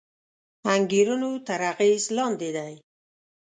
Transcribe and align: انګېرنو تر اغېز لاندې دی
انګېرنو 0.73 1.31
تر 1.47 1.61
اغېز 1.71 2.03
لاندې 2.17 2.49
دی 2.55 2.73